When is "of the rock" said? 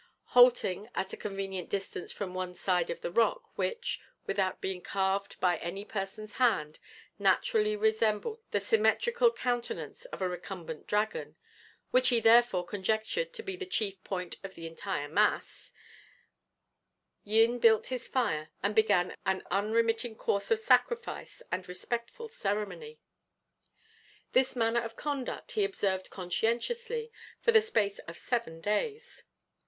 2.89-3.51